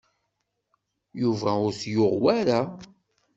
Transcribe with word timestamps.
Yuba 1.21 1.49
ur 1.65 1.71
t-yuɣ 1.79 2.13
wara. 2.23 2.59